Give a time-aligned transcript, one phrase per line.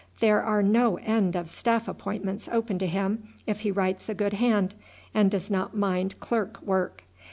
[0.19, 4.33] There are no end of staff appointments open to him if he writes a good
[4.33, 4.73] hand,
[5.13, 7.03] and does not mind clerk work.